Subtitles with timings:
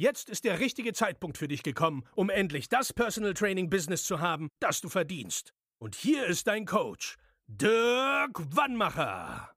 [0.00, 4.18] Jetzt ist der richtige Zeitpunkt für dich gekommen, um endlich das Personal Training Business zu
[4.18, 5.52] haben, das du verdienst.
[5.78, 7.18] Und hier ist dein Coach,
[7.48, 9.50] Dirk Wannmacher.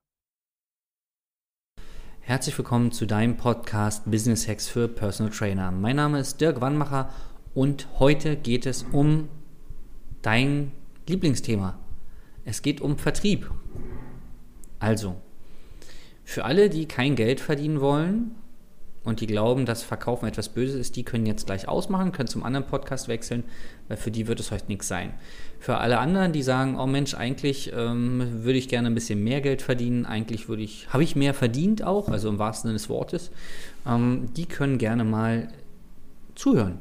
[2.19, 5.71] Herzlich willkommen zu deinem Podcast Business Hacks für Personal Trainer.
[5.71, 7.13] Mein Name ist Dirk Wannmacher
[7.53, 9.29] und heute geht es um
[10.23, 10.73] dein
[11.07, 11.79] Lieblingsthema.
[12.43, 13.49] Es geht um Vertrieb.
[14.79, 15.15] Also,
[16.25, 18.35] für alle, die kein Geld verdienen wollen,
[19.03, 22.43] und die glauben, dass Verkaufen etwas Böses ist, die können jetzt gleich ausmachen, können zum
[22.43, 23.43] anderen Podcast wechseln,
[23.87, 25.13] weil für die wird es heute nichts sein.
[25.59, 29.41] Für alle anderen, die sagen, oh Mensch, eigentlich ähm, würde ich gerne ein bisschen mehr
[29.41, 32.89] Geld verdienen, eigentlich würde ich, habe ich mehr verdient auch, also im wahrsten Sinne des
[32.89, 33.31] Wortes,
[33.85, 35.49] ähm, die können gerne mal
[36.35, 36.79] zuhören.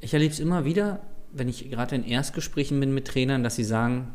[0.00, 1.00] Ich erlebe es immer wieder,
[1.32, 4.08] wenn ich gerade in Erstgesprächen bin mit Trainern, dass sie sagen,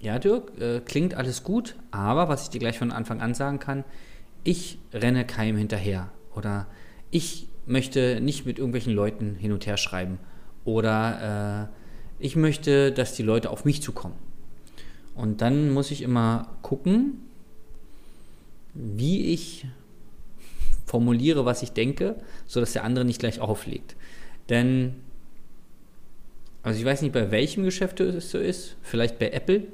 [0.00, 3.58] ja Dirk, äh, klingt alles gut, aber was ich dir gleich von Anfang an sagen
[3.58, 3.84] kann,
[4.44, 6.66] ich renne keinem hinterher oder
[7.10, 10.18] ich möchte nicht mit irgendwelchen Leuten hin und her schreiben
[10.64, 14.14] oder äh, ich möchte, dass die Leute auf mich zukommen.
[15.14, 17.20] Und dann muss ich immer gucken,
[18.74, 19.66] wie ich
[20.84, 23.96] formuliere, was ich denke, sodass der andere nicht gleich auflegt.
[24.48, 24.96] Denn,
[26.62, 29.64] also ich weiß nicht, bei welchem Geschäft es so ist, vielleicht bei Apple,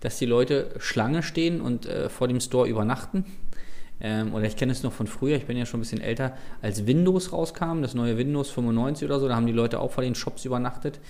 [0.00, 3.24] dass die Leute Schlange stehen und äh, vor dem Store übernachten
[4.00, 6.36] ähm, oder ich kenne es noch von früher, ich bin ja schon ein bisschen älter,
[6.62, 10.04] als Windows rauskam, das neue Windows 95 oder so, da haben die Leute auch vor
[10.04, 11.00] den Shops übernachtet.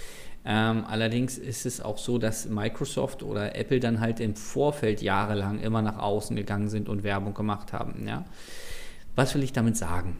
[0.48, 5.58] Ähm, allerdings ist es auch so, dass Microsoft oder Apple dann halt im Vorfeld jahrelang
[5.58, 8.06] immer nach außen gegangen sind und Werbung gemacht haben.
[8.06, 8.24] Ja?
[9.16, 10.18] Was will ich damit sagen?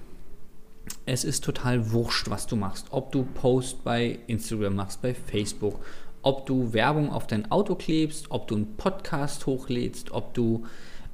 [1.05, 2.89] Es ist total wurscht, was du machst.
[2.91, 5.85] Ob du Post bei Instagram machst, bei Facebook,
[6.23, 10.65] ob du Werbung auf dein Auto klebst, ob du einen Podcast hochlädst, ob du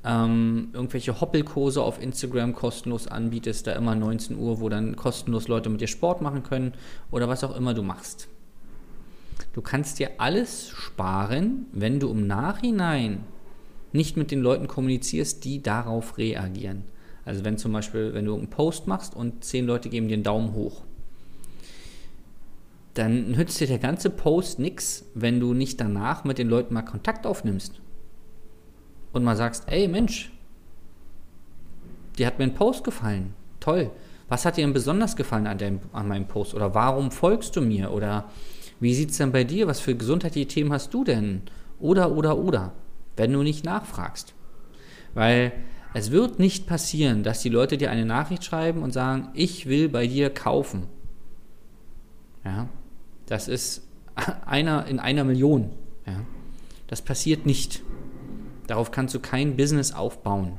[0.04, 5.70] ähm, irgendwelche Hoppelkurse auf Instagram kostenlos anbietest, da immer 19 Uhr, wo dann kostenlos Leute
[5.70, 6.72] mit dir Sport machen können
[7.10, 8.28] oder was auch immer du machst.
[9.52, 13.24] Du kannst dir alles sparen, wenn du im Nachhinein
[13.92, 16.84] nicht mit den Leuten kommunizierst, die darauf reagieren.
[17.24, 20.22] Also wenn zum Beispiel, wenn du einen Post machst und zehn Leute geben dir einen
[20.24, 20.82] Daumen hoch,
[22.94, 26.82] dann nützt dir der ganze Post nichts, wenn du nicht danach mit den Leuten mal
[26.82, 27.80] Kontakt aufnimmst
[29.12, 30.32] und mal sagst, ey Mensch,
[32.18, 33.90] dir hat mir ein Post gefallen, toll.
[34.28, 36.54] Was hat dir denn besonders gefallen an, deinem, an meinem Post?
[36.54, 37.92] Oder warum folgst du mir?
[37.92, 38.30] Oder
[38.80, 39.66] wie sieht es denn bei dir?
[39.66, 41.42] Was für gesundheitliche Themen hast du denn?
[41.78, 42.72] Oder, oder, oder.
[43.14, 44.32] Wenn du nicht nachfragst.
[45.12, 45.52] Weil
[45.92, 49.90] es wird nicht passieren, dass die Leute dir eine Nachricht schreiben und sagen, ich will
[49.90, 50.86] bei dir kaufen.
[52.44, 52.68] Ja,
[53.26, 53.86] das ist
[54.46, 55.70] einer in einer Million.
[56.06, 56.24] Ja,
[56.86, 57.82] das passiert nicht.
[58.72, 60.54] Darauf kannst du kein Business aufbauen.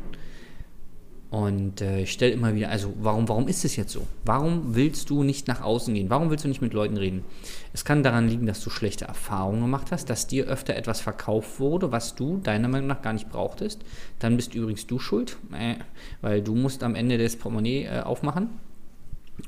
[1.31, 4.05] Und äh, ich stelle immer wieder, also warum, warum ist es jetzt so?
[4.23, 6.11] Warum willst du nicht nach außen gehen?
[6.11, 7.25] Warum willst du nicht mit Leuten reden?
[7.73, 11.59] Es kann daran liegen, dass du schlechte Erfahrungen gemacht hast, dass dir öfter etwas verkauft
[11.59, 13.81] wurde, was du deiner Meinung nach gar nicht brauchtest.
[14.19, 15.77] Dann bist übrigens du schuld, äh,
[16.21, 18.51] weil du musst am Ende das Portemonnaie äh, aufmachen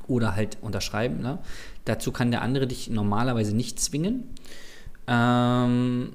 [0.08, 1.20] oder halt unterschreiben.
[1.22, 1.38] Ne?
[1.84, 4.24] Dazu kann der andere dich normalerweise nicht zwingen.
[5.06, 6.14] Ähm,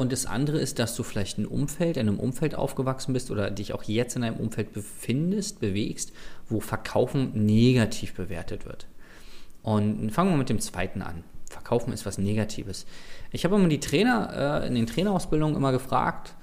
[0.00, 3.50] und das andere ist, dass du vielleicht ein Umfeld, in einem Umfeld aufgewachsen bist oder
[3.50, 6.14] dich auch jetzt in einem Umfeld befindest, bewegst,
[6.48, 8.86] wo Verkaufen negativ bewertet wird.
[9.62, 11.22] Und fangen wir mit dem zweiten an.
[11.50, 12.86] Verkaufen ist was Negatives.
[13.30, 16.34] Ich habe immer die Trainer äh, in den Trainerausbildungen immer gefragt,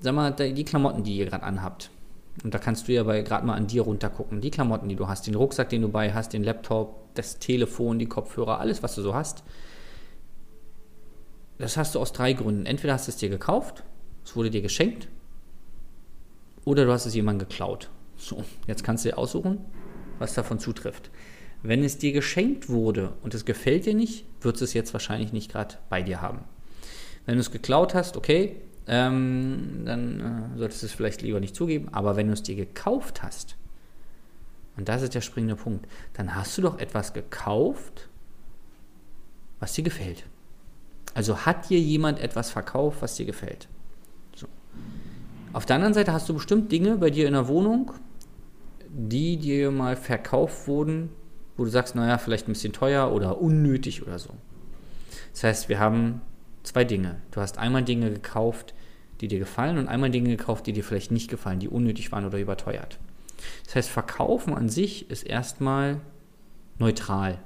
[0.00, 1.90] sag mal, die Klamotten, die ihr gerade anhabt.
[2.44, 4.40] Und da kannst du ja gerade mal an dir runtergucken.
[4.40, 7.98] Die Klamotten, die du hast, den Rucksack, den du bei hast, den Laptop, das Telefon,
[7.98, 9.44] die Kopfhörer, alles, was du so hast
[11.58, 12.66] das hast du aus drei Gründen.
[12.66, 13.82] Entweder hast du es dir gekauft,
[14.24, 15.08] es wurde dir geschenkt,
[16.64, 17.90] oder du hast es jemandem geklaut.
[18.16, 19.64] So, jetzt kannst du dir aussuchen,
[20.18, 21.10] was davon zutrifft.
[21.62, 25.50] Wenn es dir geschenkt wurde und es gefällt dir nicht, wird es jetzt wahrscheinlich nicht
[25.50, 26.40] gerade bei dir haben.
[27.24, 28.56] Wenn du es geklaut hast, okay,
[28.86, 31.88] ähm, dann äh, solltest du es vielleicht lieber nicht zugeben.
[31.92, 33.56] Aber wenn du es dir gekauft hast,
[34.76, 38.08] und das ist der springende Punkt, dann hast du doch etwas gekauft,
[39.58, 40.24] was dir gefällt.
[41.16, 43.68] Also hat dir jemand etwas verkauft, was dir gefällt.
[44.34, 44.46] So.
[45.54, 47.92] Auf der anderen Seite hast du bestimmt Dinge bei dir in der Wohnung,
[48.90, 51.08] die dir mal verkauft wurden,
[51.56, 54.28] wo du sagst, naja, vielleicht ein bisschen teuer oder unnötig oder so.
[55.32, 56.20] Das heißt, wir haben
[56.64, 57.16] zwei Dinge.
[57.30, 58.74] Du hast einmal Dinge gekauft,
[59.22, 62.26] die dir gefallen und einmal Dinge gekauft, die dir vielleicht nicht gefallen, die unnötig waren
[62.26, 62.98] oder überteuert.
[63.64, 65.98] Das heißt, Verkaufen an sich ist erstmal
[66.78, 67.38] neutral.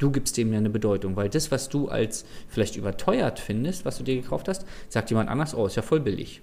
[0.00, 3.98] Du gibst dem ja eine Bedeutung, weil das, was du als vielleicht überteuert findest, was
[3.98, 6.40] du dir gekauft hast, sagt jemand anders, oh, ist ja voll billig.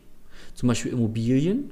[0.54, 1.72] Zum Beispiel Immobilien.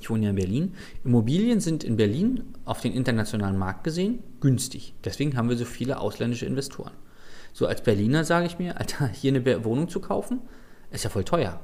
[0.00, 0.74] Ich wohne ja in Berlin.
[1.04, 4.94] Immobilien sind in Berlin auf den internationalen Markt gesehen günstig.
[5.04, 6.92] Deswegen haben wir so viele ausländische Investoren.
[7.52, 10.40] So als Berliner sage ich mir, Alter, hier eine Wohnung zu kaufen,
[10.92, 11.60] ist ja voll teuer.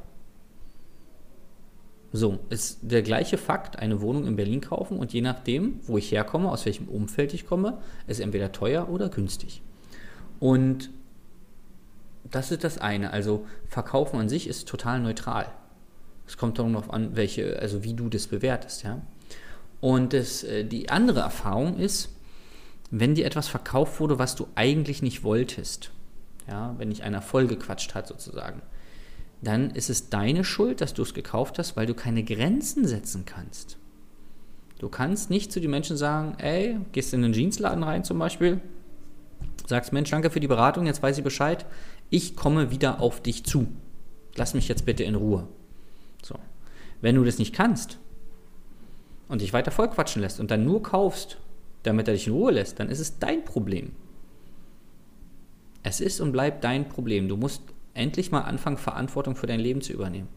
[2.12, 6.10] So, ist der gleiche Fakt, eine Wohnung in Berlin kaufen und je nachdem, wo ich
[6.10, 9.60] herkomme, aus welchem Umfeld ich komme, ist entweder teuer oder günstig.
[10.40, 10.90] Und
[12.30, 13.12] das ist das eine.
[13.12, 15.52] Also Verkaufen an sich ist total neutral.
[16.26, 19.00] Es kommt darauf an, welche, also wie du das bewertest, ja.
[19.80, 22.10] Und das, äh, die andere Erfahrung ist,
[22.90, 25.90] wenn dir etwas verkauft wurde, was du eigentlich nicht wolltest,
[26.48, 28.62] ja, wenn dich einer vollgequatscht hat sozusagen,
[29.40, 33.24] dann ist es deine Schuld, dass du es gekauft hast, weil du keine Grenzen setzen
[33.24, 33.78] kannst.
[34.78, 38.60] Du kannst nicht zu den Menschen sagen, ey, gehst in den Jeansladen rein zum Beispiel,
[39.66, 41.66] sagst, Mensch, danke für die Beratung, jetzt weiß ich Bescheid,
[42.10, 43.68] ich komme wieder auf dich zu.
[44.36, 45.48] Lass mich jetzt bitte in Ruhe.
[46.22, 46.36] So.
[47.00, 47.98] Wenn du das nicht kannst
[49.28, 51.38] und dich weiter vollquatschen lässt und dann nur kaufst,
[51.82, 53.92] damit er dich in Ruhe lässt, dann ist es dein Problem.
[55.82, 57.28] Es ist und bleibt dein Problem.
[57.28, 57.62] Du musst
[57.98, 60.28] endlich mal anfangen, Verantwortung für dein Leben zu übernehmen.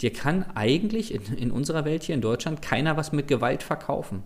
[0.00, 4.22] Dir kann eigentlich in, in unserer Welt hier in Deutschland keiner was mit Gewalt verkaufen.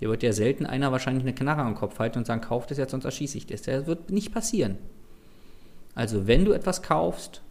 [0.00, 2.78] Dir wird ja selten einer wahrscheinlich eine Knarre am Kopf halten und sagen, kauf das
[2.78, 3.62] jetzt, sonst erschieße ich das.
[3.62, 4.76] Das wird nicht passieren.
[5.94, 7.42] Also wenn du etwas kaufst,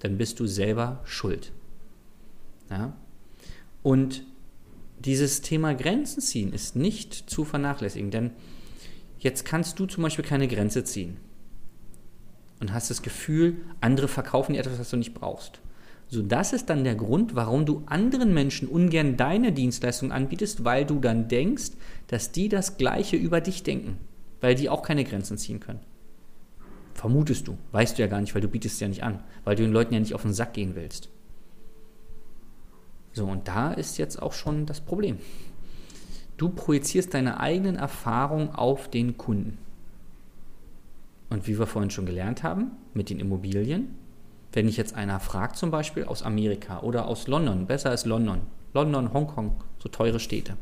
[0.00, 1.52] dann bist du selber schuld.
[2.70, 2.94] Ja?
[3.82, 4.24] Und
[4.98, 8.30] dieses Thema Grenzen ziehen ist nicht zu vernachlässigen, denn
[9.18, 11.18] jetzt kannst du zum Beispiel keine Grenze ziehen
[12.60, 15.60] und hast das Gefühl, andere verkaufen dir etwas, was du nicht brauchst.
[16.08, 20.84] So, das ist dann der Grund, warum du anderen Menschen ungern deine Dienstleistung anbietest, weil
[20.84, 21.72] du dann denkst,
[22.06, 23.98] dass die das Gleiche über dich denken,
[24.40, 25.80] weil die auch keine Grenzen ziehen können.
[26.94, 29.56] Vermutest du, weißt du ja gar nicht, weil du bietest es ja nicht an, weil
[29.56, 31.08] du den Leuten ja nicht auf den Sack gehen willst.
[33.12, 35.18] So, und da ist jetzt auch schon das Problem.
[36.36, 39.58] Du projizierst deine eigenen Erfahrungen auf den Kunden.
[41.28, 43.94] Und wie wir vorhin schon gelernt haben, mit den Immobilien,
[44.52, 48.42] wenn ich jetzt einer fragt, zum Beispiel aus Amerika oder aus London, besser ist London,
[48.74, 50.56] London, Hongkong, so teure Städte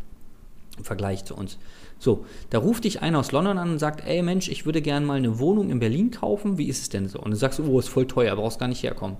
[0.76, 1.58] im Vergleich zu uns.
[1.98, 5.06] So, da ruft dich einer aus London an und sagt, ey Mensch, ich würde gerne
[5.06, 7.20] mal eine Wohnung in Berlin kaufen, wie ist es denn so?
[7.20, 9.16] Und du sagst, oh, ist voll teuer, brauchst gar nicht herkommen.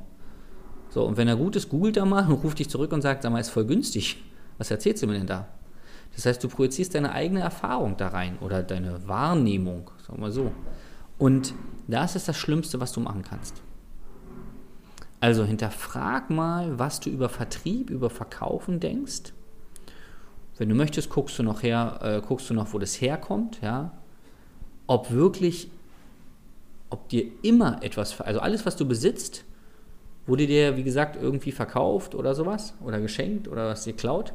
[0.91, 3.23] So, und wenn er gut ist, googelt er mal und ruft dich zurück und sagt,
[3.23, 4.23] sag mal, ist voll günstig.
[4.59, 5.49] Was erzählst du mir denn da?
[6.15, 10.33] Das heißt, du projizierst deine eigene Erfahrung da rein oder deine Wahrnehmung, sagen wir mal
[10.33, 10.53] so.
[11.19, 11.55] Und
[11.87, 13.63] das ist das Schlimmste, was du machen kannst.
[15.21, 19.33] Also hinterfrag mal, was du über Vertrieb, über Verkaufen denkst.
[20.59, 23.93] Wenn du möchtest, guckst du noch her, äh, guckst du noch, wo das herkommt, ja.
[24.87, 25.71] Ob wirklich,
[26.91, 29.45] ob dir immer etwas, also alles, was du besitzt,
[30.27, 34.33] wurde dir, wie gesagt, irgendwie verkauft oder sowas oder geschenkt oder was dir klaut.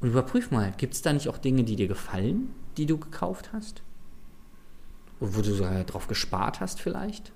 [0.00, 3.52] Und überprüf mal, gibt es da nicht auch Dinge, die dir gefallen, die du gekauft
[3.52, 3.82] hast?
[5.22, 7.32] Wo du sogar drauf gespart hast vielleicht.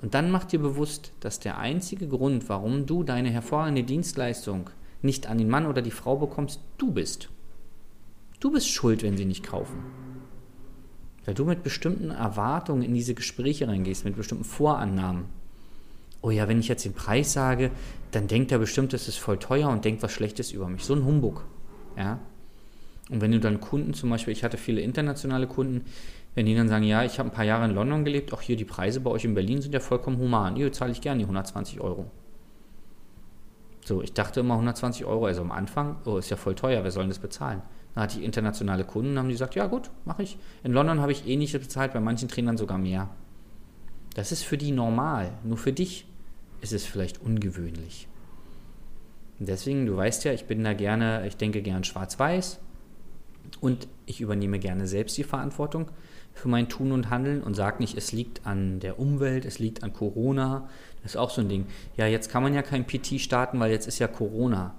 [0.00, 5.26] Und dann mach dir bewusst, dass der einzige Grund, warum du deine hervorragende Dienstleistung nicht
[5.28, 7.28] an den Mann oder die Frau bekommst, du bist.
[8.40, 9.84] Du bist schuld, wenn sie nicht kaufen.
[11.24, 15.26] Weil du mit bestimmten Erwartungen in diese Gespräche reingehst, mit bestimmten Vorannahmen.
[16.20, 17.70] Oh ja, wenn ich jetzt den Preis sage,
[18.10, 20.84] dann denkt er bestimmt, das ist voll teuer und denkt was Schlechtes über mich.
[20.84, 21.44] So ein Humbug.
[21.96, 22.18] Ja?
[23.10, 25.84] Und wenn du dann Kunden zum Beispiel, ich hatte viele internationale Kunden,
[26.34, 28.56] wenn die dann sagen, ja, ich habe ein paar Jahre in London gelebt, auch hier
[28.56, 30.56] die Preise bei euch in Berlin sind ja vollkommen human.
[30.56, 32.10] Hier zahle ich gerne die 120 Euro.
[33.84, 36.90] So, ich dachte immer 120 Euro, also am Anfang, oh, ist ja voll teuer, wer
[36.90, 37.62] soll denn das bezahlen?
[37.94, 40.38] Dann hatte ich internationale Kunden, haben die gesagt, ja gut, mache ich.
[40.62, 43.10] In London habe ich ähnliches bezahlt, bei manchen Trainern sogar mehr.
[44.14, 46.06] Das ist für die normal, nur für dich
[46.60, 48.08] ist es vielleicht ungewöhnlich.
[49.38, 52.60] Und deswegen, du weißt ja, ich bin da gerne, ich denke gern schwarz-weiß
[53.62, 55.90] und ich übernehme gerne selbst die Verantwortung
[56.34, 59.84] für mein Tun und Handeln und sage nicht, es liegt an der Umwelt, es liegt
[59.84, 60.68] an Corona.
[61.02, 61.66] Das ist auch so ein Ding.
[61.96, 64.74] Ja, jetzt kann man ja kein PT starten, weil jetzt ist ja Corona.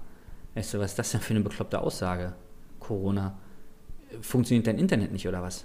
[0.54, 2.34] Weißt du, was ist das denn für eine bekloppte Aussage?
[2.78, 3.38] Corona.
[4.20, 5.64] Funktioniert dein Internet nicht oder was?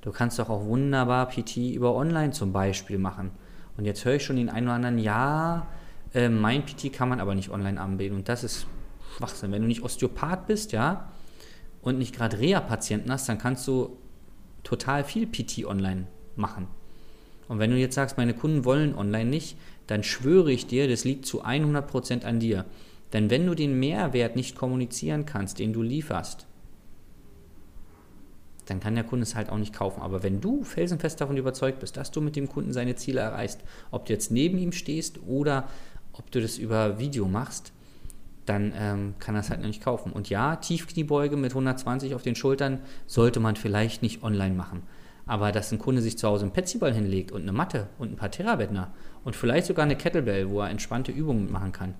[0.00, 3.32] Du kannst doch auch wunderbar PT über Online zum Beispiel machen.
[3.76, 5.66] Und jetzt höre ich schon den einen oder anderen, ja,
[6.14, 8.14] äh, mein PT kann man aber nicht online anbieten.
[8.14, 8.68] Und das ist
[9.16, 9.50] Schwachsinn.
[9.50, 11.08] Wenn du nicht Osteopath bist, ja,
[11.84, 13.96] und nicht gerade Reha-Patienten hast, dann kannst du
[14.62, 16.66] total viel PT online machen.
[17.46, 21.04] Und wenn du jetzt sagst, meine Kunden wollen online nicht, dann schwöre ich dir, das
[21.04, 22.64] liegt zu 100% an dir.
[23.12, 26.46] Denn wenn du den Mehrwert nicht kommunizieren kannst, den du lieferst,
[28.64, 30.00] dann kann der Kunde es halt auch nicht kaufen.
[30.00, 33.60] Aber wenn du felsenfest davon überzeugt bist, dass du mit dem Kunden seine Ziele erreichst,
[33.90, 35.68] ob du jetzt neben ihm stehst oder
[36.14, 37.73] ob du das über Video machst,
[38.46, 40.12] dann ähm, kann es halt noch nicht kaufen.
[40.12, 44.82] Und ja, Tiefkniebeuge mit 120 auf den Schultern sollte man vielleicht nicht online machen.
[45.26, 48.16] Aber dass ein Kunde sich zu Hause einen Petsyball hinlegt und eine Matte und ein
[48.16, 48.92] paar Terrabettner
[49.24, 51.94] und vielleicht sogar eine Kettlebell, wo er entspannte Übungen machen kann,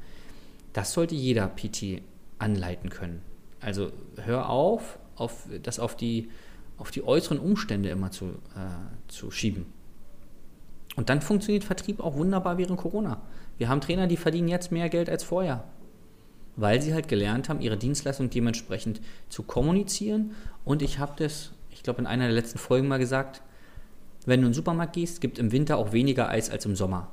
[0.75, 2.03] das sollte jeder PT
[2.39, 3.23] anleiten können.
[3.61, 6.29] Also hör auf, auf das auf die,
[6.77, 9.67] auf die äußeren Umstände immer zu, äh, zu schieben.
[10.97, 13.23] Und dann funktioniert Vertrieb auch wunderbar während Corona.
[13.57, 15.65] Wir haben Trainer, die verdienen jetzt mehr Geld als vorher,
[16.57, 20.33] weil sie halt gelernt haben, ihre Dienstleistung dementsprechend zu kommunizieren.
[20.65, 23.43] Und ich habe das, ich glaube, in einer der letzten Folgen mal gesagt,
[24.27, 27.09] wenn du in den Supermarkt gehst, gibt im Winter auch weniger Eis als im Sommer.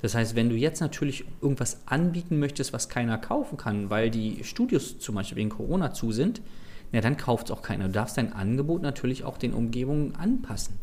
[0.00, 4.44] Das heißt, wenn du jetzt natürlich irgendwas anbieten möchtest, was keiner kaufen kann, weil die
[4.44, 6.40] Studios zum Beispiel wegen Corona zu sind,
[6.92, 7.86] ja, dann kauft es auch keiner.
[7.86, 10.78] Du darfst dein Angebot natürlich auch den Umgebungen anpassen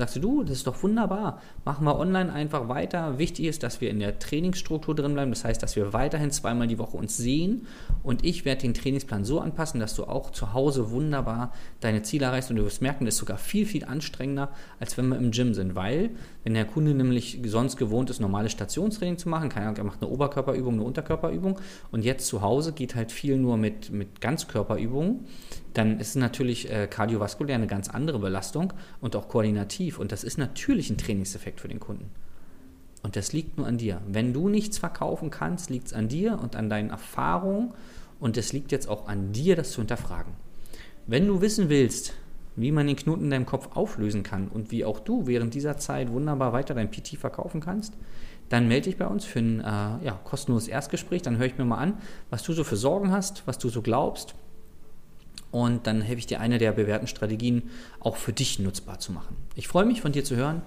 [0.00, 3.18] sagst du, das ist doch wunderbar, machen wir online einfach weiter.
[3.18, 6.66] Wichtig ist, dass wir in der Trainingsstruktur drin bleiben, das heißt, dass wir weiterhin zweimal
[6.66, 7.66] die Woche uns sehen.
[8.02, 12.26] Und ich werde den Trainingsplan so anpassen, dass du auch zu Hause wunderbar deine Ziele
[12.26, 12.50] erreichst.
[12.50, 15.54] Und du wirst merken, das ist sogar viel, viel anstrengender, als wenn wir im Gym
[15.54, 16.10] sind, weil
[16.44, 20.02] wenn der Kunde nämlich sonst gewohnt ist, normales Stationstraining zu machen, keine Ahnung, er macht
[20.02, 25.26] eine Oberkörperübung, eine Unterkörperübung und jetzt zu Hause geht halt viel nur mit, mit Ganzkörperübungen,
[25.74, 29.89] dann ist natürlich äh, kardiovaskulär eine ganz andere Belastung und auch koordinativ.
[29.98, 32.10] Und das ist natürlich ein Trainingseffekt für den Kunden.
[33.02, 34.00] Und das liegt nur an dir.
[34.06, 37.72] Wenn du nichts verkaufen kannst, liegt es an dir und an deinen Erfahrungen.
[38.18, 40.34] Und es liegt jetzt auch an dir, das zu hinterfragen.
[41.06, 42.12] Wenn du wissen willst,
[42.56, 45.78] wie man den Knoten in deinem Kopf auflösen kann und wie auch du während dieser
[45.78, 47.94] Zeit wunderbar weiter dein PT verkaufen kannst,
[48.50, 49.64] dann melde dich bei uns für ein äh,
[50.04, 51.22] ja, kostenloses Erstgespräch.
[51.22, 51.94] Dann höre ich mir mal an,
[52.28, 54.34] was du so für Sorgen hast, was du so glaubst
[55.50, 59.36] und dann helfe ich dir, eine der bewährten Strategien auch für dich nutzbar zu machen.
[59.54, 60.62] Ich freue mich, von dir zu hören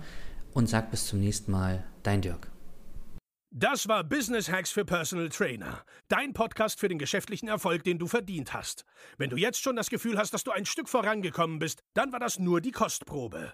[0.54, 2.50] und sag bis zum nächsten Mal, dein Dirk.
[3.56, 5.84] Das war Business Hacks für Personal Trainer.
[6.08, 8.84] Dein Podcast für den geschäftlichen Erfolg, den du verdient hast.
[9.20, 12.20] Wenn du jetzt schon das Gefühl hast, dass du ein Stück vorangekommen bist, dann war
[12.20, 13.54] das nur die Kostprobe.